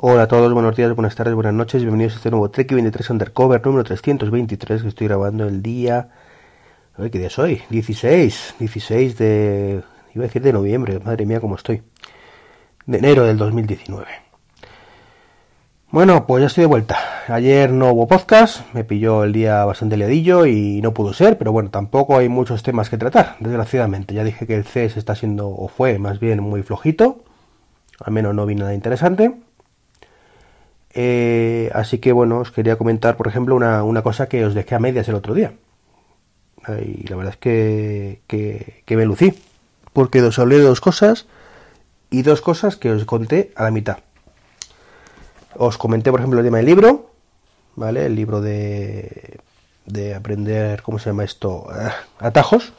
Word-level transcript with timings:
Hola 0.00 0.22
a 0.22 0.28
todos, 0.28 0.52
buenos 0.52 0.76
días, 0.76 0.94
buenas 0.94 1.16
tardes, 1.16 1.34
buenas 1.34 1.54
noches, 1.54 1.82
bienvenidos 1.82 2.12
a 2.12 2.16
este 2.18 2.30
nuevo 2.30 2.48
Trek 2.52 2.72
23 2.72 3.10
Undercover 3.10 3.66
número 3.66 3.82
323 3.82 4.82
que 4.82 4.88
estoy 4.88 5.08
grabando 5.08 5.48
el 5.48 5.60
día... 5.60 6.10
¿Qué 6.96 7.18
día 7.18 7.26
es 7.26 7.36
hoy? 7.36 7.62
16, 7.68 8.54
16 8.60 9.18
de... 9.18 9.82
iba 10.14 10.22
a 10.22 10.28
decir 10.28 10.40
de 10.40 10.52
noviembre, 10.52 11.00
madre 11.00 11.26
mía 11.26 11.40
cómo 11.40 11.56
estoy. 11.56 11.82
De 12.86 12.98
enero 12.98 13.24
del 13.24 13.38
2019. 13.38 14.06
Bueno, 15.90 16.28
pues 16.28 16.42
ya 16.42 16.46
estoy 16.46 16.62
de 16.62 16.68
vuelta. 16.68 16.96
Ayer 17.26 17.72
no 17.72 17.90
hubo 17.90 18.06
podcast, 18.06 18.72
me 18.74 18.84
pilló 18.84 19.24
el 19.24 19.32
día 19.32 19.64
bastante 19.64 19.96
liadillo 19.96 20.46
y 20.46 20.80
no 20.80 20.94
pudo 20.94 21.12
ser, 21.12 21.36
pero 21.38 21.50
bueno, 21.50 21.70
tampoco 21.70 22.18
hay 22.18 22.28
muchos 22.28 22.62
temas 22.62 22.88
que 22.88 22.98
tratar, 22.98 23.34
desgraciadamente. 23.40 24.14
Ya 24.14 24.22
dije 24.22 24.46
que 24.46 24.54
el 24.54 24.64
CES 24.64 24.96
está 24.96 25.16
siendo, 25.16 25.48
o 25.48 25.66
fue 25.66 25.98
más 25.98 26.20
bien, 26.20 26.40
muy 26.40 26.62
flojito. 26.62 27.24
Al 27.98 28.12
menos 28.12 28.32
no 28.32 28.46
vi 28.46 28.54
nada 28.54 28.74
interesante. 28.74 29.47
Eh, 30.94 31.70
así 31.74 31.98
que 31.98 32.12
bueno, 32.12 32.38
os 32.38 32.50
quería 32.50 32.76
comentar, 32.76 33.16
por 33.16 33.28
ejemplo, 33.28 33.56
una, 33.56 34.02
cosa 34.02 34.28
que 34.28 34.44
os 34.44 34.54
dejé 34.54 34.74
a 34.74 34.78
medias 34.78 35.08
el 35.08 35.14
otro 35.14 35.34
día. 35.34 35.52
Y 36.84 37.06
la 37.06 37.16
verdad 37.16 37.34
es 37.34 37.38
que, 37.38 38.20
que, 38.26 38.96
me 38.96 39.06
lucí. 39.06 39.34
Porque 39.92 40.22
os 40.22 40.38
hablé 40.38 40.56
de 40.56 40.64
dos 40.64 40.80
cosas 40.80 41.26
y 42.10 42.22
dos 42.22 42.40
cosas 42.40 42.76
que 42.76 42.90
os 42.90 43.04
conté 43.04 43.52
a 43.56 43.64
la 43.64 43.70
mitad. 43.70 43.98
Os 45.56 45.78
comenté, 45.78 46.10
por 46.10 46.20
ejemplo, 46.20 46.40
el 46.40 46.46
tema 46.46 46.58
del 46.58 46.66
libro, 46.66 47.10
¿vale? 47.74 48.06
El 48.06 48.14
libro 48.14 48.40
de, 48.40 49.40
de 49.86 50.14
aprender, 50.14 50.82
¿cómo 50.82 50.98
se 50.98 51.10
llama 51.10 51.24
esto? 51.24 51.66
Ah, 51.70 51.94
atajos. 52.18 52.72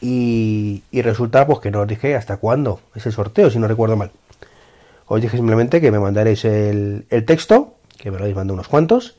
Y, 0.00 0.82
y 0.90 1.02
resulta 1.02 1.46
pues 1.46 1.60
que 1.60 1.70
no 1.70 1.80
os 1.80 1.88
dije 1.88 2.16
hasta 2.16 2.36
cuándo 2.38 2.80
ese 2.94 3.12
sorteo, 3.12 3.50
si 3.50 3.58
no 3.58 3.68
recuerdo 3.68 3.96
mal. 3.96 4.10
Os 5.06 5.20
dije 5.20 5.36
simplemente 5.36 5.80
que 5.80 5.92
me 5.92 6.00
mandaréis 6.00 6.44
el, 6.44 7.06
texto, 7.26 7.74
que 7.98 8.10
me 8.10 8.18
lo 8.18 8.24
habéis 8.24 8.36
mandado 8.36 8.54
unos 8.54 8.68
cuantos, 8.68 9.16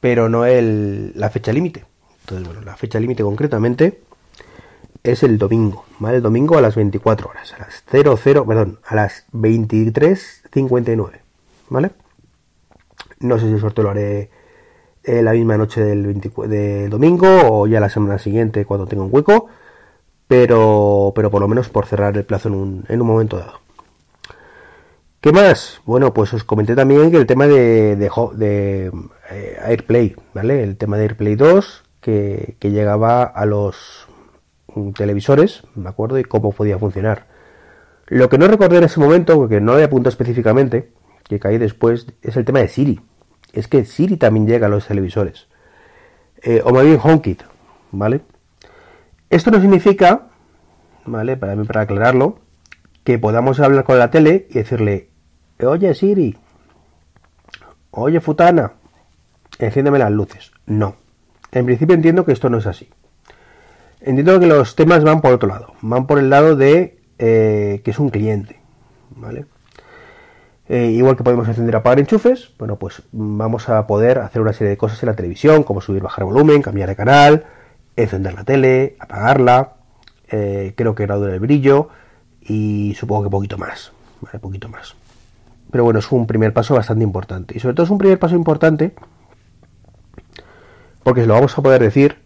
pero 0.00 0.28
no 0.28 0.44
el, 0.44 1.12
la 1.14 1.30
fecha 1.30 1.52
límite. 1.52 1.84
Entonces, 2.22 2.46
bueno, 2.46 2.62
la 2.62 2.76
fecha 2.76 2.98
límite 2.98 3.22
concretamente 3.22 4.00
es 5.02 5.22
el 5.22 5.38
domingo, 5.38 5.84
¿vale? 5.98 6.16
El 6.16 6.22
domingo 6.22 6.58
a 6.58 6.60
las 6.60 6.74
24 6.74 7.28
horas, 7.28 7.52
a 7.52 7.58
las 7.58 7.84
00, 7.90 8.46
perdón, 8.46 8.80
a 8.84 8.94
las 8.96 9.26
23.59, 9.32 11.10
¿vale? 11.68 11.90
No 13.20 13.38
sé 13.38 13.46
si 13.46 13.52
el 13.52 13.60
sorteo 13.60 13.84
lo 13.84 13.90
haré 13.90 14.30
eh, 15.04 15.22
la 15.22 15.32
misma 15.32 15.56
noche 15.56 15.82
del, 15.82 16.20
del 16.48 16.90
domingo 16.90 17.28
o 17.50 17.66
ya 17.66 17.78
la 17.78 17.90
semana 17.90 18.18
siguiente 18.18 18.64
cuando 18.64 18.86
tenga 18.86 19.04
un 19.04 19.10
hueco, 19.12 19.48
pero, 20.26 21.12
pero 21.14 21.30
por 21.30 21.42
lo 21.42 21.48
menos 21.48 21.68
por 21.68 21.86
cerrar 21.86 22.16
el 22.16 22.24
plazo 22.24 22.48
en 22.48 22.54
un, 22.54 22.84
en 22.88 23.00
un 23.00 23.06
momento 23.06 23.38
dado. 23.38 23.63
¿Qué 25.24 25.32
más? 25.32 25.80
Bueno, 25.86 26.12
pues 26.12 26.34
os 26.34 26.44
comenté 26.44 26.76
también 26.76 27.10
que 27.10 27.16
el 27.16 27.24
tema 27.24 27.46
de, 27.46 27.92
eh, 27.94 28.90
AirPlay, 29.64 30.16
¿vale? 30.34 30.62
El 30.62 30.76
tema 30.76 30.98
de 30.98 31.04
AirPlay 31.04 31.34
2 31.34 31.82
que, 32.02 32.58
llegaba 32.60 33.22
a 33.22 33.46
los 33.46 34.06
televisores, 34.94 35.62
¿me 35.76 35.88
acuerdo? 35.88 36.18
Y 36.18 36.24
cómo 36.24 36.52
podía 36.52 36.78
funcionar. 36.78 37.26
Lo 38.06 38.28
que 38.28 38.36
no 38.36 38.48
recordé 38.48 38.76
en 38.76 38.84
ese 38.84 39.00
momento, 39.00 39.34
porque 39.36 39.62
no 39.62 39.72
lo 39.72 39.78
he 39.78 39.84
apuntado 39.84 40.10
específicamente, 40.10 40.92
que 41.26 41.40
caí 41.40 41.56
después, 41.56 42.06
es 42.20 42.36
el 42.36 42.44
tema 42.44 42.58
de 42.58 42.68
Siri. 42.68 43.00
Es 43.54 43.66
que 43.66 43.86
Siri 43.86 44.18
también 44.18 44.46
llega 44.46 44.66
a 44.66 44.70
los 44.70 44.86
televisores. 44.86 45.48
Eh, 46.42 46.60
o 46.62 46.70
más 46.70 46.84
bien 46.84 47.00
HomeKit, 47.02 47.44
¿vale? 47.92 48.20
Esto 49.30 49.50
no 49.50 49.58
significa, 49.58 50.26
¿vale? 51.06 51.38
Para 51.38 51.56
mí, 51.56 51.64
para 51.64 51.80
aclararlo, 51.80 52.40
que 53.04 53.18
podamos 53.18 53.58
hablar 53.60 53.84
con 53.84 53.98
la 53.98 54.10
tele 54.10 54.48
y 54.50 54.54
decirle, 54.54 55.13
oye 55.66 55.94
Siri, 55.94 56.36
oye 57.90 58.20
Futana, 58.20 58.72
enciéndeme 59.58 59.98
las 59.98 60.10
luces. 60.10 60.52
No. 60.66 60.96
En 61.52 61.66
principio 61.66 61.94
entiendo 61.94 62.24
que 62.24 62.32
esto 62.32 62.50
no 62.50 62.58
es 62.58 62.66
así. 62.66 62.88
Entiendo 64.00 64.38
que 64.40 64.46
los 64.46 64.76
temas 64.76 65.04
van 65.04 65.20
por 65.20 65.32
otro 65.32 65.48
lado, 65.48 65.74
van 65.80 66.06
por 66.06 66.18
el 66.18 66.28
lado 66.28 66.56
de 66.56 66.98
eh, 67.18 67.80
que 67.84 67.90
es 67.90 67.98
un 67.98 68.10
cliente, 68.10 68.60
¿vale? 69.10 69.46
Eh, 70.68 70.90
igual 70.90 71.16
que 71.16 71.22
podemos 71.22 71.46
encender 71.46 71.76
apagar 71.76 72.00
enchufes, 72.00 72.50
bueno, 72.58 72.76
pues 72.76 73.02
vamos 73.12 73.68
a 73.68 73.86
poder 73.86 74.18
hacer 74.18 74.42
una 74.42 74.52
serie 74.52 74.70
de 74.70 74.76
cosas 74.76 75.02
en 75.02 75.08
la 75.08 75.14
televisión, 75.14 75.62
como 75.62 75.80
subir, 75.80 76.02
bajar 76.02 76.24
volumen, 76.24 76.62
cambiar 76.62 76.88
de 76.88 76.96
canal, 76.96 77.44
encender 77.96 78.34
la 78.34 78.44
tele, 78.44 78.96
apagarla, 78.98 79.74
eh, 80.28 80.72
creo 80.76 80.94
que 80.94 81.04
graduar 81.04 81.30
el 81.30 81.40
brillo 81.40 81.88
y 82.40 82.94
supongo 82.98 83.24
que 83.24 83.30
poquito 83.30 83.58
más, 83.58 83.92
¿vale? 84.20 84.38
Poquito 84.38 84.68
más. 84.68 84.96
Pero 85.74 85.82
bueno, 85.82 85.98
es 85.98 86.12
un 86.12 86.28
primer 86.28 86.52
paso 86.52 86.76
bastante 86.76 87.02
importante. 87.02 87.56
Y 87.56 87.58
sobre 87.58 87.74
todo 87.74 87.82
es 87.82 87.90
un 87.90 87.98
primer 87.98 88.16
paso 88.16 88.36
importante 88.36 88.94
porque 91.02 91.22
se 91.22 91.26
lo 91.26 91.34
vamos 91.34 91.58
a 91.58 91.62
poder 91.62 91.82
decir 91.82 92.20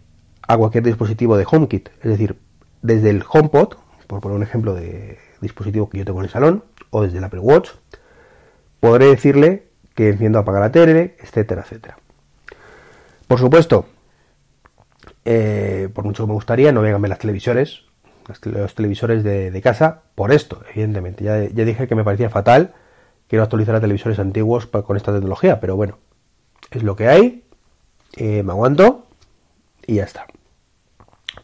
a 0.47 0.55
cualquier 0.55 0.83
dispositivo 0.83 1.35
de 1.35 1.47
HomeKit. 1.49 1.89
Es 2.03 2.11
decir, 2.11 2.37
desde 2.83 3.09
el 3.09 3.23
HomePod, 3.27 3.77
por 4.05 4.21
poner 4.21 4.37
un 4.37 4.43
ejemplo 4.43 4.75
de 4.75 5.17
dispositivo 5.41 5.89
que 5.89 5.97
yo 5.97 6.05
tengo 6.05 6.19
en 6.19 6.25
el 6.25 6.31
salón, 6.31 6.63
o 6.91 7.01
desde 7.01 7.17
el 7.17 7.23
Apple 7.23 7.39
Watch, 7.39 7.71
podré 8.79 9.07
decirle 9.07 9.69
que 9.95 10.09
enciendo 10.09 10.37
apagar 10.37 10.61
la 10.61 10.71
tele, 10.71 11.17
etcétera, 11.19 11.63
etcétera. 11.63 11.97
Por 13.27 13.39
supuesto, 13.39 13.87
eh, 15.25 15.89
por 15.91 16.05
mucho 16.05 16.25
que 16.25 16.27
me 16.27 16.33
gustaría, 16.33 16.71
no 16.71 16.83
cambiar 16.83 17.09
las 17.09 17.17
televisores, 17.17 17.85
los 18.43 18.75
televisores 18.75 19.23
de, 19.23 19.61
casa, 19.63 20.03
por 20.13 20.31
esto, 20.31 20.61
evidentemente. 20.71 21.23
Ya, 21.23 21.39
dije 21.39 21.87
que 21.87 21.95
me 21.95 22.03
parecía 22.03 22.29
fatal 22.29 22.75
quiero 23.29 23.43
actualizar 23.43 23.75
a 23.75 23.79
televisores 23.79 24.19
antiguos 24.19 24.65
con 24.65 24.97
esta 24.97 25.13
tecnología, 25.13 25.61
pero 25.61 25.77
bueno, 25.77 25.97
es 26.71 26.83
lo 26.83 26.95
que 26.95 27.07
hay, 27.07 27.43
eh, 28.17 28.43
me 28.43 28.51
aguanto 28.51 29.07
y 29.87 29.95
ya 29.95 30.03
está. 30.03 30.25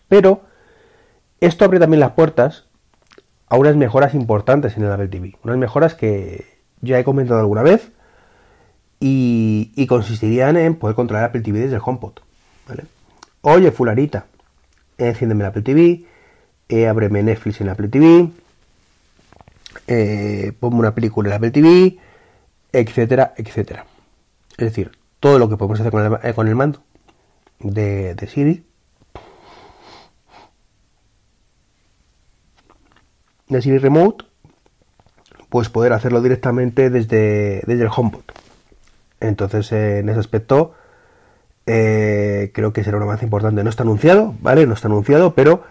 Pero 0.09 0.41
esto 1.40 1.63
abre 1.63 1.79
también 1.79 2.00
las 2.00 2.12
puertas 2.12 2.66
a 3.47 3.57
unas 3.57 3.75
mejoras 3.75 4.16
importantes 4.16 4.75
en 4.75 4.84
el 4.84 4.91
Apple 4.91 5.07
TV. 5.07 5.38
Unas 5.44 5.57
mejoras 5.57 5.94
que 5.94 6.59
ya 6.81 7.00
he 7.00 7.03
comentado 7.03 7.40
alguna 7.40 7.62
vez 7.62 7.91
y, 9.00 9.85
consistirían 9.88 10.57
en 10.57 10.75
poder 10.75 10.95
controlar 10.95 11.25
Apple 11.25 11.41
TV 11.41 11.59
desde 11.59 11.75
el 11.75 11.81
HomePod. 11.85 12.13
Oye, 13.41 13.72
fularita, 13.72 14.25
enciéndeme 14.97 15.44
el 15.44 15.50
Apple 15.50 15.62
TV, 15.62 16.06
eh, 16.68 16.88
ábreme 16.88 17.22
Netflix 17.22 17.62
en 17.62 17.69
Apple 17.69 17.90
TV, 17.90 18.31
eh, 19.88 20.53
ponme 20.59 20.79
una 20.79 20.96
película 20.96 21.29
en 21.29 21.35
Apple 21.35 21.51
TV, 21.51 21.97
etcétera, 22.72 23.34
etcétera. 23.38 23.85
Es 24.57 24.66
decir, 24.66 24.91
todo 25.19 25.40
lo 25.40 25.50
que 25.50 25.57
podemos 25.57 25.79
hacer 25.79 25.91
con 25.91 26.06
el, 26.06 26.19
eh, 26.23 26.34
con 26.34 26.47
el 26.47 26.56
mando 26.56 26.84
de, 27.59 28.16
Siri 28.28 28.66
de 33.47 33.62
Siri 33.62 33.78
Remote, 33.78 34.25
pues 35.50 35.69
poder 35.69 35.94
hacerlo 35.94 36.22
directamente 36.22 36.90
desde, 36.90 37.62
desde 37.66 37.84
el 37.84 37.90
HomePod. 37.95 38.24
Entonces, 39.19 39.72
en 39.72 40.09
ese 40.09 40.19
aspecto, 40.19 40.74
eh, 41.66 42.51
creo 42.53 42.74
que 42.74 42.84
será 42.84 42.97
un 42.97 43.03
avance 43.03 43.25
importante. 43.25 43.63
No 43.63 43.69
está 43.69 43.84
anunciado, 43.84 44.35
¿vale? 44.41 44.66
No 44.68 44.74
está 44.74 44.88
anunciado, 44.88 45.34
pero 45.35 45.63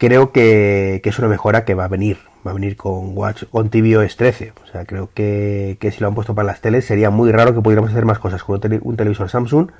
creo 0.00 0.32
que, 0.32 1.02
es 1.04 1.18
una 1.18 1.28
mejora 1.28 1.64
que 1.64 1.74
va 1.74 1.84
a 1.84 1.88
venir. 1.88 2.18
Va 2.44 2.52
a 2.52 2.54
venir 2.54 2.74
con 2.74 3.16
Watch, 3.16 3.44
con 3.50 3.68
tvOS 3.68 4.16
13. 4.16 4.54
O 4.64 4.66
sea, 4.66 4.86
creo 4.86 5.10
que, 5.12 5.76
si 5.92 6.00
lo 6.00 6.08
han 6.08 6.14
puesto 6.14 6.34
para 6.34 6.46
las 6.46 6.62
teles 6.62 6.86
sería 6.86 7.10
muy 7.10 7.30
raro 7.30 7.54
que 7.54 7.60
pudiéramos 7.60 7.90
hacer 7.90 8.06
más 8.06 8.18
cosas 8.18 8.42
con 8.42 8.60
un, 8.82 8.96
televisor 8.96 9.28
Samsung 9.28 9.70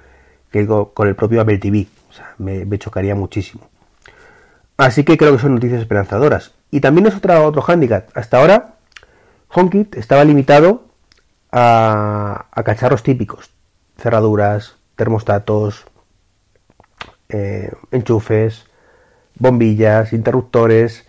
que 0.52 0.66
con 0.66 1.08
el 1.08 1.16
propio 1.16 1.40
Apple 1.40 1.58
TV. 1.58 1.86
O 2.10 2.12
sea, 2.12 2.34
me, 2.36 2.78
chocaría 2.78 3.14
muchísimo. 3.14 3.68
Así 4.76 5.04
que 5.04 5.16
creo 5.16 5.32
que 5.32 5.38
son 5.38 5.54
noticias 5.54 5.80
esperanzadoras. 5.80 6.52
Y 6.70 6.80
también 6.80 7.06
es 7.06 7.16
otra, 7.16 7.42
otro 7.42 7.62
hándicap. 7.62 8.10
Hasta 8.14 8.38
ahora, 8.38 8.74
HomeKit 9.48 9.96
estaba 9.96 10.22
limitado 10.24 10.84
a, 11.50 12.46
cacharros 12.62 13.02
típicos. 13.02 13.50
Cerraduras, 13.96 14.76
termostatos, 14.96 15.86
eh, 17.30 17.72
enchufes, 17.90 18.69
bombillas, 19.40 20.12
interruptores, 20.12 21.06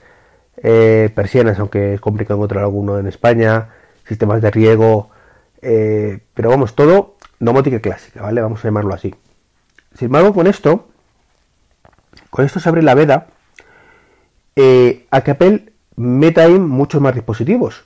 eh, 0.63 1.11
persianas, 1.13 1.59
aunque 1.59 1.93
es 1.93 2.01
complicado 2.01 2.39
encontrar 2.39 2.63
alguno 2.63 2.97
en 2.97 3.05
España, 3.05 3.69
sistemas 4.07 4.41
de 4.41 4.49
riego, 4.49 5.09
eh, 5.61 6.19
pero 6.33 6.49
vamos, 6.49 6.73
todo 6.73 7.17
domótica 7.39 7.79
clásica, 7.79 8.21
¿vale? 8.21 8.41
Vamos 8.41 8.63
a 8.63 8.67
llamarlo 8.67 8.93
así. 8.93 9.13
Sin 9.95 10.05
embargo, 10.05 10.33
con 10.33 10.47
esto, 10.47 10.87
con 12.29 12.45
esto 12.45 12.59
se 12.59 12.69
abre 12.69 12.81
la 12.81 12.95
veda 12.95 13.27
eh, 14.55 15.05
a 15.11 15.21
que 15.21 15.31
Apple 15.31 15.73
meta 15.97 16.43
ahí 16.43 16.57
muchos 16.57 17.01
más 17.01 17.13
dispositivos. 17.13 17.83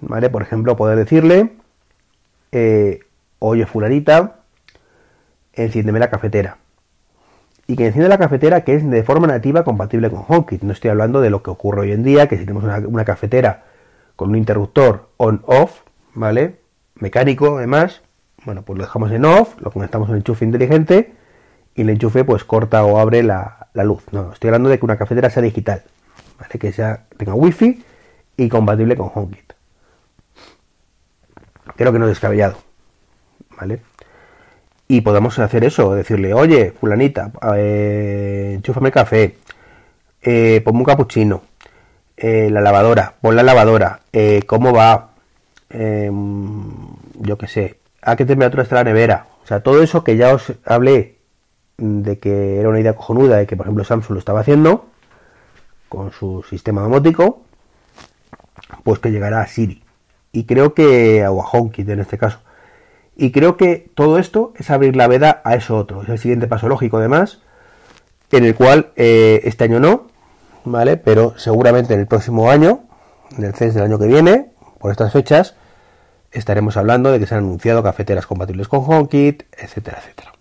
¿Vale? 0.00 0.30
Por 0.30 0.42
ejemplo, 0.42 0.76
poder 0.76 0.96
decirle, 0.96 1.54
oye 3.40 3.66
fulanita, 3.66 4.36
enciéndeme 5.54 5.98
la 5.98 6.10
cafetera. 6.10 6.58
Y 7.70 7.76
que 7.76 7.86
enciende 7.86 8.08
la 8.08 8.16
cafetera 8.16 8.64
que 8.64 8.74
es 8.74 8.90
de 8.90 9.02
forma 9.02 9.26
nativa 9.26 9.62
compatible 9.62 10.10
con 10.10 10.24
HomeKit. 10.26 10.62
No 10.62 10.72
estoy 10.72 10.88
hablando 10.88 11.20
de 11.20 11.28
lo 11.28 11.42
que 11.42 11.50
ocurre 11.50 11.82
hoy 11.82 11.92
en 11.92 12.02
día, 12.02 12.26
que 12.26 12.38
si 12.38 12.46
tenemos 12.46 12.64
una, 12.64 13.04
cafetera 13.04 13.64
con 14.16 14.30
un 14.30 14.36
interruptor 14.36 15.10
on-off, 15.18 15.82
¿vale? 16.14 16.60
Mecánico, 16.94 17.58
además. 17.58 18.00
Bueno, 18.46 18.62
pues 18.62 18.78
lo 18.78 18.84
dejamos 18.84 19.12
en 19.12 19.26
off, 19.26 19.60
lo 19.60 19.70
conectamos 19.70 20.08
a 20.08 20.12
un 20.12 20.18
enchufe 20.18 20.46
inteligente 20.46 21.12
y 21.74 21.82
el 21.82 21.90
enchufe 21.90 22.24
pues 22.24 22.42
corta 22.42 22.82
o 22.84 22.98
abre 22.98 23.22
la, 23.22 23.68
luz. 23.74 24.02
No, 24.12 24.32
estoy 24.32 24.48
hablando 24.48 24.70
de 24.70 24.78
que 24.78 24.86
una 24.86 24.96
cafetera 24.96 25.28
sea 25.28 25.42
digital, 25.42 25.82
¿vale? 26.40 26.58
Que 26.58 26.72
sea, 26.72 27.04
tenga 27.18 27.34
wifi 27.34 27.84
y 28.38 28.48
compatible 28.48 28.96
con 28.96 29.10
HomeKit. 29.14 29.52
Creo 31.76 31.92
que 31.92 31.98
no 31.98 32.06
es 32.06 32.12
descabellado, 32.12 32.56
¿vale? 33.58 33.80
Y 34.88 35.02
podemos 35.02 35.38
hacer 35.38 35.64
eso, 35.64 35.94
decirle, 35.94 36.32
oye, 36.32 36.72
fulanita, 36.72 37.30
eh, 37.56 38.52
enchúfame 38.54 38.90
café, 38.90 39.36
eh, 40.22 40.62
ponme 40.64 40.78
un 40.78 40.84
capuchino, 40.84 41.42
eh, 42.16 42.48
la 42.50 42.60
lavadora, 42.60 43.14
pon 43.20 43.36
la 43.36 43.42
lavadora, 43.42 44.00
eh, 44.12 44.42
cómo 44.46 44.72
va, 44.72 45.10
em, 45.70 46.72
yo 47.20 47.36
qué 47.38 47.46
sé, 47.46 47.78
a 48.02 48.16
qué 48.16 48.24
temperatura 48.24 48.62
está 48.62 48.76
la 48.76 48.84
nevera. 48.84 49.26
O 49.44 49.46
sea, 49.46 49.60
todo 49.60 49.82
eso 49.82 50.04
que 50.04 50.16
ya 50.16 50.34
os 50.34 50.52
hablé 50.64 51.18
de 51.76 52.18
que 52.18 52.58
era 52.58 52.68
una 52.68 52.80
idea 52.80 52.96
cojonuda 52.96 53.36
de 53.36 53.46
que, 53.46 53.56
por 53.56 53.66
ejemplo, 53.66 53.84
Samsung 53.84 54.14
lo 54.14 54.18
estaba 54.18 54.40
haciendo 54.40 54.86
con 55.88 56.12
su 56.12 56.42
sistema 56.48 56.82
domótico, 56.82 57.42
pues 58.84 58.98
que 58.98 59.10
llegará 59.10 59.40
a 59.42 59.46
Siri. 59.46 59.82
Y 60.32 60.44
creo 60.44 60.74
que, 60.74 61.24
a 61.24 61.30
HomeKit 61.30 61.88
en 61.88 62.00
este 62.00 62.18
caso. 62.18 62.40
Y 63.20 63.32
creo 63.32 63.56
que 63.56 63.90
todo 63.96 64.18
esto 64.18 64.52
es 64.56 64.70
abrir 64.70 64.94
la 64.94 65.08
veda 65.08 65.42
a 65.44 65.56
eso 65.56 65.76
otro. 65.76 66.02
Es 66.02 66.08
el 66.08 66.18
siguiente 66.20 66.46
paso 66.46 66.68
lógico, 66.68 66.98
además, 66.98 67.40
en 68.30 68.44
el 68.44 68.54
cual 68.54 68.92
este 68.94 69.64
año 69.64 69.80
no, 69.80 70.06
¿vale? 70.64 70.96
Pero 70.96 71.34
seguramente 71.36 71.94
en 71.94 72.00
el 72.00 72.06
próximo 72.06 72.48
año, 72.48 72.84
en 73.36 73.44
el 73.44 73.54
CES 73.54 73.74
del 73.74 73.82
año 73.82 73.98
que 73.98 74.06
viene, 74.06 74.52
por 74.78 74.92
estas 74.92 75.12
fechas, 75.12 75.56
estaremos 76.30 76.76
hablando 76.76 77.10
de 77.10 77.18
que 77.18 77.26
se 77.26 77.34
han 77.34 77.42
anunciado 77.42 77.82
cafeteras 77.82 78.24
compatibles 78.24 78.68
con 78.68 78.84
HomeKit, 78.86 79.42
etcétera, 79.58 79.98
etcétera. 79.98 80.32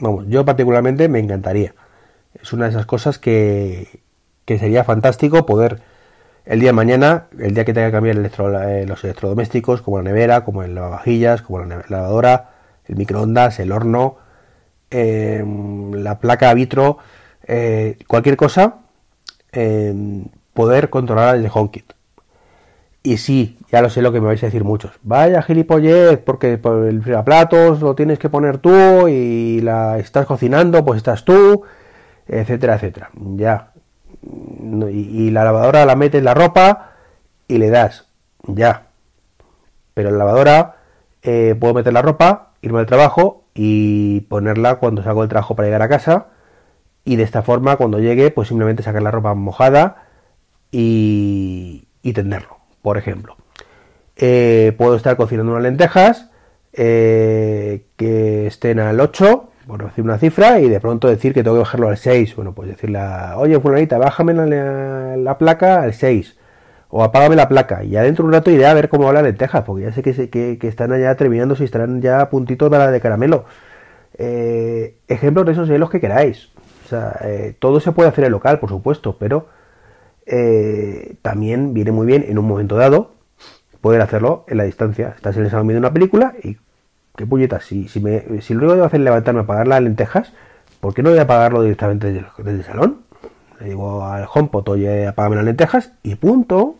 Vamos, 0.00 0.24
yo 0.28 0.42
particularmente 0.46 1.10
me 1.10 1.18
encantaría. 1.18 1.74
Es 2.40 2.50
una 2.54 2.64
de 2.64 2.70
esas 2.70 2.86
cosas 2.86 3.18
que, 3.18 4.00
que 4.46 4.58
sería 4.58 4.84
fantástico 4.84 5.44
poder 5.44 5.82
el 6.46 6.60
día 6.60 6.70
de 6.70 6.72
mañana, 6.72 7.26
el 7.38 7.54
día 7.54 7.64
que 7.64 7.74
tenga 7.74 7.88
que 7.88 7.92
cambiar 7.92 8.16
eh, 8.16 8.86
los 8.86 9.04
electrodomésticos, 9.04 9.82
como 9.82 9.98
la 9.98 10.04
nevera, 10.04 10.44
como 10.44 10.62
el 10.62 10.74
lavavajillas, 10.74 11.42
como 11.42 11.60
la 11.60 11.84
lavadora, 11.88 12.50
el 12.86 12.96
microondas, 12.96 13.58
el 13.60 13.72
horno, 13.72 14.16
em, 14.90 15.92
la 15.92 16.18
placa 16.20 16.54
vitro, 16.54 16.98
eh, 17.46 17.98
cualquier 18.06 18.36
cosa, 18.36 18.78
poder 20.54 20.90
controlar 20.90 21.36
desde 21.36 21.50
HomeKit. 21.52 21.92
Y 23.02 23.18
sí, 23.18 23.56
ya 23.70 23.82
lo 23.82 23.88
sé 23.88 24.02
lo 24.02 24.10
que 24.12 24.20
me 24.20 24.26
vais 24.26 24.42
a 24.42 24.46
decir 24.46 24.64
muchos. 24.64 24.92
Vaya 25.04 25.40
gilipollez, 25.40 26.18
porque 26.18 26.58
por 26.58 26.86
el 26.86 27.00
platos 27.00 27.80
lo 27.80 27.94
tienes 27.94 28.18
que 28.18 28.28
poner 28.28 28.58
tú 28.58 29.06
y 29.06 29.60
la 29.60 29.98
estás 29.98 30.26
cocinando, 30.26 30.84
pues 30.84 30.96
estás 30.98 31.24
tú, 31.24 31.62
etcétera, 32.26 32.74
etcétera. 32.74 33.10
Ya. 33.36 33.70
Y, 34.90 35.30
la 35.30 35.44
lavadora 35.44 35.84
la 35.84 35.96
metes 35.96 36.22
la 36.22 36.34
ropa 36.34 36.92
y 37.48 37.58
le 37.58 37.70
das. 37.70 38.06
Ya. 38.46 38.86
Pero 39.94 40.10
la 40.10 40.18
lavadora 40.18 40.76
eh, 41.22 41.54
puedo 41.58 41.74
meter 41.74 41.92
la 41.92 42.02
ropa, 42.02 42.52
irme 42.62 42.80
al 42.80 42.86
trabajo 42.86 43.44
y 43.54 44.20
ponerla 44.22 44.76
cuando 44.76 45.02
salgo 45.02 45.22
del 45.22 45.30
trabajo 45.30 45.56
para 45.56 45.68
llegar 45.68 45.82
a 45.82 45.88
casa 45.88 46.26
y 47.04 47.16
de 47.16 47.22
esta 47.22 47.42
forma 47.42 47.76
cuando 47.76 48.00
llegue 48.00 48.30
pues 48.30 48.48
simplemente 48.48 48.82
sacar 48.82 49.02
la 49.02 49.10
ropa 49.10 49.34
mojada 49.34 50.04
y, 50.70 51.88
tenderlo, 52.14 52.58
por 52.82 52.98
ejemplo. 52.98 53.36
Eh, 54.16 54.74
puedo 54.76 54.96
estar 54.96 55.16
cocinando 55.16 55.52
unas 55.52 55.64
lentejas 55.64 56.30
eh, 56.72 57.86
que 57.96 58.46
estén 58.46 58.78
al 58.80 59.00
8, 59.00 59.50
por 59.66 59.84
decir 59.84 60.04
una 60.04 60.18
cifra, 60.18 60.60
y 60.60 60.68
de 60.68 60.80
pronto 60.80 61.08
decir 61.08 61.34
que 61.34 61.42
tengo 61.42 61.56
que 61.56 61.60
bajarlo 61.60 61.88
al 61.88 61.96
6. 61.96 62.36
Bueno, 62.36 62.52
pues 62.52 62.68
decirle, 62.68 63.00
oye, 63.36 63.58
fulanita, 63.60 63.98
bájame 63.98 64.34
la, 64.34 65.38
placa 65.38 65.82
al 65.82 65.92
6 65.94 66.36
o 66.88 67.02
apágame 67.02 67.36
la 67.36 67.48
placa. 67.48 67.82
Y 67.84 67.90
ya 67.90 68.02
dentro 68.02 68.22
de 68.22 68.28
un 68.28 68.32
rato 68.34 68.50
iré 68.50 68.66
a 68.66 68.74
ver 68.74 68.88
cómo 68.88 69.06
va 69.06 69.12
la 69.12 69.22
lentejas, 69.22 69.64
porque 69.64 69.84
ya 69.84 69.92
sé 69.92 70.02
que, 70.02 70.58
están 70.62 70.92
allá 70.92 71.16
terminando, 71.16 71.56
si 71.56 71.64
estarán 71.64 72.00
ya 72.00 72.20
a 72.20 72.30
puntito 72.30 72.68
de 72.68 72.78
la 72.78 72.90
de 72.90 73.00
caramelo. 73.00 73.44
Eh, 74.18 74.96
ejemplos 75.08 75.46
de 75.46 75.52
esos 75.52 75.68
de 75.68 75.78
los 75.78 75.90
que 75.90 76.00
queráis. 76.00 76.50
O 76.84 76.88
sea, 76.88 77.18
eh, 77.24 77.56
todo 77.58 77.80
se 77.80 77.92
puede 77.92 78.08
hacer 78.08 78.24
en 78.24 78.32
local, 78.32 78.60
por 78.60 78.70
supuesto, 78.70 79.16
pero 79.18 79.48
eh, 80.26 81.16
también 81.22 81.74
viene 81.74 81.90
muy 81.90 82.06
bien 82.06 82.24
en 82.28 82.38
un 82.38 82.46
momento 82.46 82.76
dado 82.76 83.14
poder 83.80 84.00
hacerlo 84.00 84.44
en 84.48 84.58
la 84.58 84.64
distancia. 84.64 85.12
Estás 85.16 85.36
en 85.36 85.44
el 85.44 85.50
salón 85.50 85.66
viendo 85.66 85.80
una 85.80 85.92
película 85.92 86.34
y 86.42 86.56
qué 87.16 87.26
puñetas, 87.26 87.64
si, 87.64 87.88
si, 87.88 88.00
me, 88.00 88.40
si 88.42 88.54
luego 88.54 88.74
debo 88.74 88.86
hacer 88.86 89.00
levantarme 89.00 89.40
a 89.40 89.46
pagar 89.46 89.68
las 89.68 89.82
lentejas, 89.82 90.32
¿por 90.80 90.94
qué 90.94 91.02
no 91.02 91.10
voy 91.10 91.18
a 91.18 91.26
pagarlo 91.26 91.62
directamente 91.62 92.12
desde, 92.12 92.50
el 92.50 92.64
salón? 92.64 93.02
Le 93.60 93.70
digo 93.70 94.04
al 94.04 94.26
HomePod, 94.32 94.68
oye, 94.68 95.06
apágame 95.06 95.36
las 95.36 95.44
lentejas 95.44 95.92
y 96.02 96.14
punto. 96.16 96.76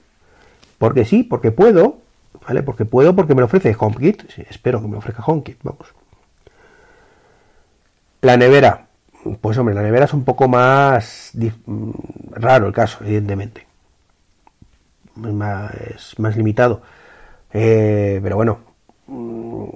Porque 0.78 1.06
sí, 1.06 1.22
porque 1.22 1.50
puedo, 1.50 1.98
¿vale? 2.46 2.62
Porque 2.62 2.84
puedo, 2.84 3.16
porque 3.16 3.34
me 3.34 3.40
lo 3.40 3.46
ofrece 3.46 3.74
HomeKit. 3.78 4.30
Sí, 4.30 4.42
espero 4.48 4.82
que 4.82 4.88
me 4.88 4.98
ofrezca 4.98 5.22
HomeKit, 5.24 5.58
vamos. 5.62 5.94
La 8.20 8.36
nevera, 8.36 8.86
pues 9.40 9.56
hombre, 9.58 9.74
la 9.74 9.82
nevera 9.82 10.04
es 10.04 10.12
un 10.12 10.24
poco 10.24 10.48
más 10.48 11.32
mm, 11.34 11.90
raro 12.32 12.66
el 12.66 12.72
caso, 12.72 12.98
evidentemente. 13.04 13.66
Es 15.16 16.18
más, 16.18 16.36
limitado. 16.36 16.82
Eh, 17.52 18.20
pero 18.22 18.36
bueno, 18.36 18.58
mm, 19.06 19.68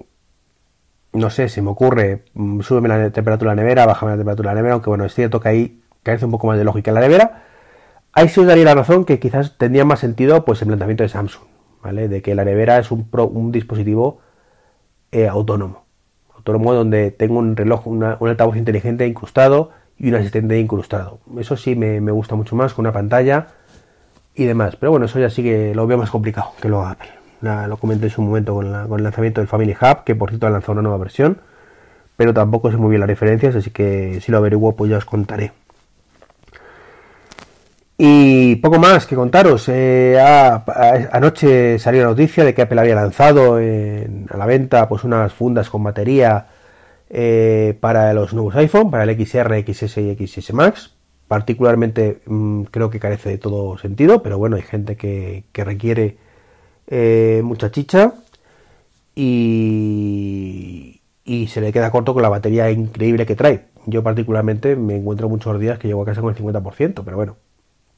no 1.12 1.31
sé, 1.31 1.49
se 1.49 1.62
me 1.62 1.71
ocurre, 1.71 2.25
mm, 2.35 2.61
súbeme 2.61 2.89
la 2.89 3.11
temperatura 3.11 3.51
de 3.51 3.57
la 3.57 3.62
nevera, 3.62 3.87
bájame 3.87 4.12
la 4.12 4.19
temperatura 4.19 4.51
de 4.51 4.55
la 4.55 4.61
nevera, 4.61 4.75
aunque 4.75 4.91
bueno, 4.91 5.05
es 5.05 5.15
cierto 5.15 5.41
que 5.41 5.49
ahí 5.49 5.83
carece 6.03 6.25
un 6.25 6.31
poco 6.31 6.47
más 6.47 6.59
de 6.59 6.65
lógica 6.65 6.91
en 6.91 6.95
la 6.97 7.01
nevera. 7.01 7.45
Ahí 8.12 8.29
sí 8.29 8.41
os 8.41 8.47
daría 8.47 8.65
la 8.65 8.75
razón 8.75 9.05
que 9.05 9.19
quizás 9.21 9.57
tendría 9.59 9.85
más 9.85 10.01
sentido 10.01 10.45
pues 10.45 10.62
el 10.62 10.69
planteamiento 10.69 11.05
de 11.05 11.09
Samsung, 11.09 11.45
¿vale? 11.83 12.09
De 12.09 12.23
que 12.23 12.35
la 12.35 12.45
nevera 12.45 12.79
es 12.79 12.91
un, 12.91 13.09
un 13.12 13.53
dispositivo 13.53 14.21
eh, 15.12 15.29
autónomo 15.29 15.85
autónomo 16.41 16.75
donde 16.75 17.11
tengo 17.11 17.39
un 17.39 17.57
reloj, 17.57 17.87
un 17.87 18.03
altavoz 18.03 18.57
inteligente 18.57 19.07
incrustado 19.07 19.71
y 19.99 20.09
un 20.09 20.15
asistente 20.17 20.59
incrustado. 20.59 21.21
Eso 21.39 21.57
sí 21.57 21.77
me, 21.77 22.01
gusta 22.11 22.35
mucho 22.35 22.57
más 22.57 22.73
con 22.75 22.85
una 22.85 22.93
pantalla 22.93 23.49
y 24.35 24.45
demás. 24.45 24.77
Pero 24.77 24.91
bueno, 24.91 25.07
eso 25.07 25.19
ya 25.21 25.31
sí 25.31 25.43
que 25.43 25.75
lo 25.75 25.87
veo 25.87 25.99
más 25.99 26.11
complicado 26.11 26.53
que 26.61 26.69
lo 26.69 26.85
Apple. 26.85 27.20
Lo 27.41 27.77
comenté 27.79 28.07
en 28.07 28.11
su 28.11 28.23
momento 28.23 28.55
con, 28.55 28.67
el 28.67 29.03
lanzamiento 29.03 29.41
del 29.41 29.49
Family 29.49 29.76
Hub, 29.81 30.05
que 30.05 30.14
por 30.14 30.31
cierto 30.31 30.47
ha 30.47 30.50
lanzado 30.50 30.73
una 30.73 30.83
nueva 30.83 30.99
versión. 30.99 31.38
Pero 32.17 32.35
tampoco 32.35 32.71
sé 32.71 32.76
muy 32.76 32.91
bien 32.91 33.00
las 33.00 33.09
referencias, 33.09 33.57
así 33.57 33.71
que 33.71 34.21
si 34.21 34.31
lo 34.31 34.38
averiguo 34.38 34.76
pues 34.76 34.91
ya 34.91 34.99
os 34.99 35.05
contaré. 35.05 35.53
Y 37.97 38.57
poco 38.57 38.79
más 38.79 39.07
que 39.07 39.14
contaros. 39.14 39.69
Eh, 39.69 40.19
anoche 40.19 41.79
salió 41.79 42.03
la 42.03 42.09
noticia 42.09 42.45
de 42.45 42.55
que 42.55 42.62
Apple 42.62 42.81
había 42.81 42.95
lanzado 42.95 43.57
a 43.57 44.37
la 44.37 44.47
venta 44.47 44.88
pues 44.88 45.05
unas 45.05 45.33
fundas 45.33 45.69
con 45.69 45.85
batería 45.85 46.47
eh, 47.11 47.76
para 47.81 48.14
los 48.14 48.33
nuevos 48.33 48.55
iPhone, 48.55 48.91
para 48.91 49.03
el 49.03 49.26
XR, 49.26 49.64
XS 49.67 49.99
y 49.99 50.26
XS 50.26 50.53
Max. 50.55 50.95
Particularmente 51.26 52.21
mm, 52.25 52.62
creo 52.71 52.88
que 52.88 53.00
carece 53.00 53.31
de 53.31 53.38
todo 53.38 53.76
sentido, 53.79 54.23
pero 54.23 54.38
bueno, 54.38 54.57
hay 54.57 54.62
gente 54.62 54.97
que, 54.97 55.45
requiere 55.53 56.17
eh, 56.90 57.42
y, 59.14 61.00
y 61.25 61.47
se 61.49 61.61
le 61.61 61.73
queda 61.73 61.90
corto 61.90 62.14
con 62.14 62.23
la 62.23 62.28
batería 62.28 62.70
increíble 62.70 63.26
que 63.26 63.37
trae. 63.37 63.66
Yo 63.87 64.02
particularmente 64.02 64.76
me 64.76 64.97
encuentro 64.97 65.28
muchos 65.28 65.59
días 65.59 65.78
que 65.78 65.88
llego 65.88 66.02
a 66.02 66.06
casa 66.06 66.20
con 66.20 66.35
el 66.35 66.40
50%, 66.40 67.02
pero 67.04 67.16
bueno, 67.16 67.37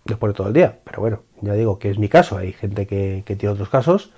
después 0.05 0.33
de 0.33 0.37
todo 0.37 0.49
el 0.49 0.53
día. 0.53 0.79
Pero 0.85 1.01
bueno, 1.01 1.23
ya 1.41 1.55
digo 1.55 1.79
que 1.79 1.91
es 1.91 1.99
mi 1.99 2.09
caso, 2.09 2.39
hay 2.39 2.53
gente 2.53 2.87
que, 2.87 3.23
tiene 3.27 3.49
otros 3.49 3.69
casos 3.69 4.13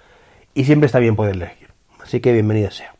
y 0.54 0.64
siempre 0.64 0.86
está 0.86 0.98
bien 0.98 1.16
poder 1.16 1.36
elegir. 1.36 1.68
Así 2.02 2.20
que 2.20 2.32
bienvenida 2.32 2.70
sea. 2.70 2.94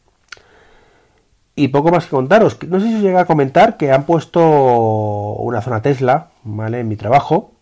Y 1.56 1.68
poco 1.68 1.90
más 1.90 2.06
que 2.06 2.10
contaros. 2.10 2.58
No 2.68 2.80
sé 2.80 2.88
si 2.88 2.96
os 2.96 3.02
llega 3.02 3.20
a 3.20 3.26
comentar 3.26 3.76
que 3.76 3.92
han 3.92 4.06
puesto 4.06 4.40
una 4.40 5.60
zona 5.60 5.82
Tesla, 5.82 6.30
¿vale? 6.42 6.80
En 6.80 6.88
mi 6.88 6.96
trabajo. 6.96 7.52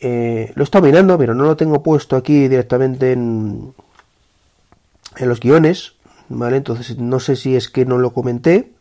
Eh, 0.00 0.52
lo 0.54 0.62
he 0.62 0.64
estado 0.64 0.86
mirando, 0.86 1.18
pero 1.18 1.34
no 1.34 1.44
lo 1.44 1.56
tengo 1.56 1.82
puesto 1.82 2.16
aquí 2.16 2.48
directamente 2.48 3.12
en, 3.12 3.74
en 5.16 5.28
los 5.28 5.40
guiones, 5.40 5.94
¿vale? 6.28 6.56
Entonces 6.56 6.98
no 6.98 7.20
sé 7.20 7.36
si 7.36 7.56
es 7.56 7.68
que 7.68 7.84
no 7.84 7.98
lo 7.98 8.12
comenté 8.12 8.72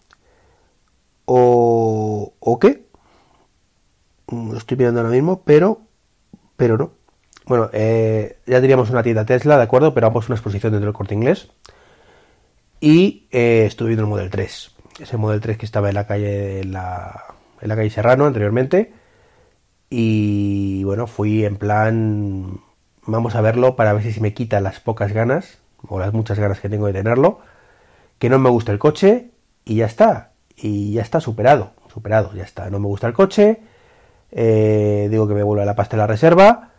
o, 1.25 2.33
o 2.39 2.59
qué, 2.59 2.88
Mm, 4.27 4.51
lo 4.51 4.57
estoy 4.57 4.77
mirando 4.77 5.00
ahora 5.00 5.12
mismo, 5.12 5.41
pero, 5.43 5.81
pero 6.55 6.77
no. 6.77 6.91
Bueno, 7.45 7.69
eh, 7.74 8.39
ya 8.45 8.59
teníamos 8.62 8.89
una 8.89 9.03
tienda 9.03 9.25
Tesla, 9.25 9.57
de 9.57 9.63
acuerdo, 9.63 9.93
pero 9.93 10.07
vamos 10.07 10.27
una 10.27 10.36
exposición 10.36 10.74
dentro 10.74 10.88
del 10.88 10.95
corte 10.95 11.15
inglés. 11.15 11.50
Y 12.79 13.27
eh, 13.31 13.65
estuve 13.65 13.89
viendo 13.89 14.03
el 14.03 14.09
Model 14.09 14.29
3. 14.29 14.71
Ese 15.00 15.17
Model 15.17 15.39
3 15.41 15.57
que 15.57 15.65
estaba 15.65 15.89
en 15.89 15.95
la 15.95 16.05
calle, 16.05 16.62
en 16.62 16.74
la, 16.74 17.24
en 17.62 17.69
la 17.69 17.75
calle 17.75 17.89
Serrano 17.89 18.25
anteriormente. 18.25 18.93
Y 19.89 20.84
bueno, 20.84 21.08
fui 21.08 21.46
en 21.46 21.58
plan 21.58 22.60
vamos 23.08 23.36
a 23.36 23.41
verlo 23.41 23.75
para 23.75 23.94
ver 23.94 24.12
si 24.12 24.20
me 24.20 24.34
quita 24.34 24.62
las 24.62 24.79
pocas 24.79 25.13
ganas 25.13 25.60
o 25.88 26.00
las 26.00 26.13
muchas 26.13 26.38
ganas 26.38 26.60
que 26.60 26.70
tengo 26.70 26.88
de 26.88 26.94
tenerlo, 26.94 27.39
que 28.20 28.29
no 28.29 28.38
me 28.38 28.50
gusta 28.50 28.72
el 28.72 28.79
coche 28.79 29.32
y 29.65 29.75
ya 29.75 29.86
está, 29.86 30.32
y 30.56 30.94
ya 30.94 31.01
está 31.01 31.22
superado, 31.22 31.72
superado, 31.91 32.34
ya 32.34 32.44
está, 32.44 32.70
no 32.70 32.79
me 32.79 32.88
gusta 32.88 33.08
el 33.08 33.13
coche, 33.13 33.62
eh, 34.32 35.08
digo 35.10 35.27
que 35.27 35.34
me 35.34 35.44
vuelvo 35.44 35.63
a 35.63 35.65
la 35.65 35.75
pasta 35.75 35.96
de 35.96 36.01
la 36.01 36.08
reserva 36.08 36.72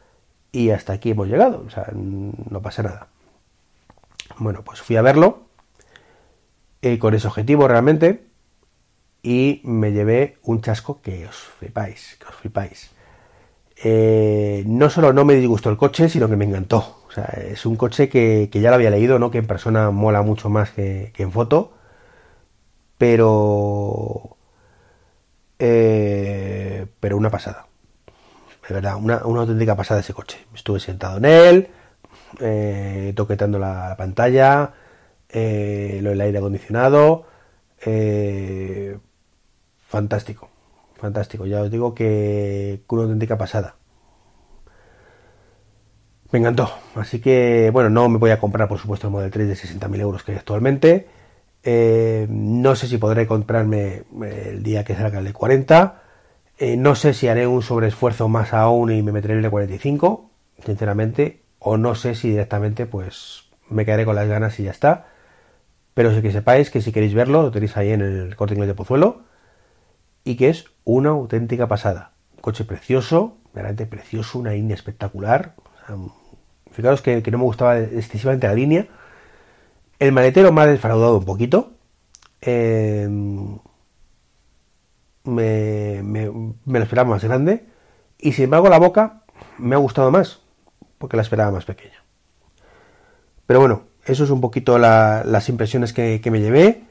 y 0.53 0.71
hasta 0.71 0.93
aquí 0.93 1.11
hemos 1.11 1.29
llegado, 1.29 1.65
o 1.67 1.71
sea, 1.71 1.88
no 1.93 2.61
pasa 2.61 2.83
nada. 2.83 3.09
Bueno, 4.37 4.62
pues 4.62 4.81
fui 4.83 4.97
a 4.97 5.03
verlo 5.03 5.49
eh, 6.83 6.99
con 6.99 7.15
ese 7.15 7.27
objetivo 7.27 7.67
realmente 7.67 8.27
y 9.23 9.61
me 9.65 9.93
llevé 9.93 10.38
un 10.43 10.61
chasco 10.61 11.00
que 11.00 11.27
os 11.27 11.37
flipáis, 11.37 12.17
que 12.21 12.27
os 12.27 12.35
flipáis. 12.35 12.98
Eh, 13.85 14.65
no 14.67 14.91
solo 14.91 15.13
no 15.13 15.25
me 15.25 15.35
disgustó 15.35 15.71
el 15.71 15.77
coche, 15.77 16.09
sino 16.09 16.29
que 16.29 16.37
me 16.37 16.45
encantó. 16.45 17.03
O 17.09 17.13
sea, 17.13 17.25
es 17.25 17.65
un 17.67 17.77
coche 17.77 18.09
que, 18.09 18.49
ya 18.53 18.71
lo 18.71 18.75
había 18.77 18.91
leído, 18.91 19.19
¿no? 19.19 19.31
Que 19.31 19.39
en 19.39 19.47
persona 19.47 19.91
mola 19.91 20.23
mucho 20.23 20.51
más 20.51 20.71
que, 20.71 21.13
en 21.17 21.33
foto. 21.33 21.73
Pero. 22.99 24.37
Eh, 25.59 26.87
pero 27.01 27.17
una 27.17 27.31
pasada. 27.31 27.67
De 28.69 28.75
verdad, 28.75 28.97
una, 28.97 29.17
auténtica 29.17 29.77
pasada 29.77 30.01
ese 30.01 30.15
coche. 30.15 30.39
Estuve 30.55 30.81
sentado 30.81 31.19
en 31.19 31.25
él, 31.25 31.69
eh, 32.41 33.13
toquetando 33.17 33.59
la, 33.59 33.95
pantalla, 33.97 34.75
eh, 35.29 36.01
lo 36.03 36.11
del 36.11 36.21
aire 36.21 36.39
acondicionado. 36.39 37.27
fantástico 39.89 40.51
fantástico. 40.99 41.47
Ya 41.47 41.62
os 41.62 41.71
digo 41.71 41.95
que 41.95 42.83
una 42.88 43.02
auténtica 43.02 43.38
pasada. 43.38 43.76
Me 46.31 46.38
encantó. 46.38 46.71
Así 46.95 47.21
que, 47.21 47.71
bueno, 47.73 47.88
no 47.88 48.09
me 48.09 48.19
voy 48.19 48.31
a 48.31 48.40
comprar, 48.40 48.69
por 48.69 48.78
supuesto, 48.78 49.07
el 49.07 49.12
Model 49.12 49.31
3 49.31 49.49
de 49.49 49.55
60.000 49.55 50.00
euros 50.00 50.23
que 50.23 50.33
hay 50.33 50.38
actualmente. 50.38 51.09
Eh, 51.62 52.26
no 52.28 52.76
sé 52.76 52.87
si 52.87 52.99
podré 52.99 53.26
comprarme 53.26 54.05
eh, 54.25 54.49
el 54.50 54.62
día 54.62 54.85
que 54.85 54.95
salga 54.95 55.21
el 55.21 55.25
de 55.25 55.33
40. 55.33 56.02
Eh, 56.59 56.76
no 56.76 56.95
sé 56.95 57.14
si 57.14 57.28
haré 57.28 57.47
un 57.47 57.62
sobreesfuerzo 57.62 58.28
más 58.28 58.52
aún 58.52 58.93
y 58.93 59.02
me 59.02 59.12
meteré 59.12 59.35
el 59.35 59.43
de 59.43 59.50
45, 59.50 60.31
sinceramente. 60.67 61.43
O 61.59 61.78
no 61.78 61.95
sé 61.95 62.14
si 62.14 62.31
directamente, 62.31 62.87
pues, 62.87 63.45
me 63.71 63.85
quedaré 63.87 64.05
con 64.05 64.17
las 64.17 64.28
ganas 64.28 64.59
y 64.61 64.64
ya 64.64 64.71
está. 64.71 65.07
Pero 65.95 66.14
sí 66.14 66.23
que 66.23 66.31
sepáis 66.31 66.71
que 66.71 66.83
si 66.83 66.93
queréis 66.93 67.14
verlo, 67.14 67.43
lo 67.43 67.50
tenéis 67.50 67.76
ahí 67.76 67.90
en 67.90 68.02
el 68.02 68.37
corte 68.37 68.55
inglés 68.55 68.69
de 68.69 68.75
Pozuelo 68.75 69.28
y 70.29 70.37
que 70.37 70.51
es 70.51 70.67
una 70.85 71.09
auténtica 71.09 71.69
pasada. 71.69 72.13
Coche 72.43 72.67
precioso, 72.67 73.39
realmente 73.55 73.87
precioso, 73.87 74.39
una 74.39 74.51
línea 74.51 74.75
espectacular. 74.75 75.55
fijaros 76.71 77.01
que, 77.01 77.23
no 77.31 77.39
me 77.39 77.45
gustaba 77.45 77.79
excesivamente 77.79 78.47
la 78.47 78.53
línea. 78.53 78.87
El 79.99 80.13
maletero 80.13 80.53
me 80.53 80.61
ha 80.61 80.67
desfraudado 80.67 81.17
un 81.17 81.25
poquito. 81.25 81.73
Em, 82.43 83.59
me, 85.25 86.03
lo 86.67 86.83
esperaba 86.83 87.09
más 87.09 87.25
grande. 87.25 87.65
Y 88.19 88.33
sin 88.33 88.45
embargo 88.45 88.69
la 88.69 88.79
boca 88.79 89.23
me 89.57 89.77
ha 89.77 89.79
gustado 89.79 90.11
más, 90.11 90.41
porque 90.99 91.17
la 91.17 91.23
esperaba 91.23 91.53
más 91.53 91.65
pequeña. 91.65 92.05
Pero 93.47 93.61
bueno, 93.61 93.85
eso 94.05 94.25
es 94.25 94.31
un 94.31 94.43
poquito 94.43 94.79
las 94.79 95.49
impresiones 95.49 95.95
que 95.95 96.31
me 96.31 96.41
llevé. 96.43 96.88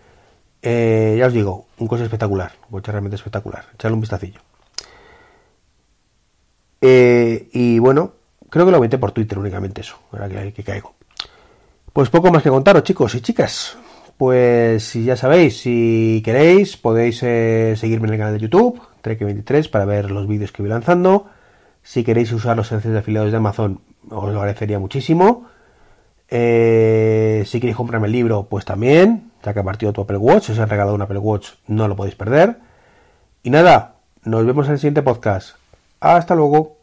Eh, 0.69 1.15
ya 1.17 1.27
os 1.27 1.33
digo, 1.33 1.67
un 1.77 1.88
coche 1.88 2.03
espectacular, 2.03 2.51
un 2.65 2.71
coche 2.71 2.91
realmente 2.91 3.15
espectacular. 3.15 3.63
Echarle 3.74 3.95
un 3.95 4.01
vistacillo. 4.01 4.41
Eh, 6.81 7.47
y 7.53 7.79
bueno, 7.79 8.15
creo 8.50 8.65
que 8.65 8.71
lo 8.71 8.77
aventé 8.77 8.97
por 8.97 9.13
Twitter 9.13 9.39
únicamente 9.39 9.79
eso, 9.79 9.97
ahora 10.12 10.27
que, 10.27 10.51
que 10.51 10.65
caigo. 10.65 10.93
Pues 11.93 12.09
poco 12.09 12.33
más 12.33 12.43
que 12.43 12.50
contaros, 12.50 12.83
chicos 12.83 13.15
y 13.15 13.21
chicas. 13.21 13.77
Pues 14.17 14.83
si 14.83 15.05
ya 15.05 15.15
sabéis, 15.15 15.57
si 15.57 16.21
queréis, 16.25 16.75
podéis 16.75 17.24
eh, 17.24 17.75
seguirme 17.77 18.09
en 18.09 18.15
el 18.15 18.19
canal 18.19 18.33
de 18.33 18.41
YouTube, 18.41 18.81
Trek23, 19.01 19.69
para 19.69 19.86
ver 19.86 20.12
los 20.12 20.27
vídeos 20.27 20.51
que 20.51 20.63
voy 20.63 20.69
lanzando. 20.69 21.27
Si 21.81 22.03
queréis 22.03 22.33
usar 22.33 22.57
los 22.57 22.69
enlaces 22.74 22.91
de 22.91 23.00
afiliados 23.00 23.31
de 23.31 23.38
Amazon, 23.38 23.79
os 24.09 24.33
lo 24.33 24.38
agradecería 24.38 24.79
muchísimo. 24.79 25.47
Si 26.29 27.60
queréis 27.60 27.75
comprarme 27.75 28.07
el 28.07 28.13
libro, 28.13 28.48
pues 28.50 28.65
también 28.65 29.31
ya 29.43 29.53
que 29.53 29.60
ha 29.60 29.63
partido 29.63 29.93
tu 29.93 30.01
Apple 30.01 30.17
Watch, 30.17 30.46
si 30.46 30.51
os 30.51 30.60
han 30.60 30.69
regalado 30.69 30.96
un 30.96 31.01
Apple 31.01 31.19
Watch, 31.19 31.51
no 31.67 31.88
lo 31.88 31.96
podéis 31.96 32.15
perder. 32.15 32.57
Y 33.43 33.50
nada, 33.50 33.96
nos 34.24 34.46
vemos 34.46 34.65
en 34.67 34.74
el 34.74 34.77
siguiente 34.77 35.01
podcast. 35.01 35.55
Hasta 36.00 36.36
luego. 36.36 36.76